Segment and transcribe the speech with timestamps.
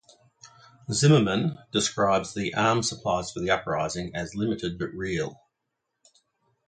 [0.91, 5.39] Zimmerman describes the arm supplies for the uprising as "limited but real".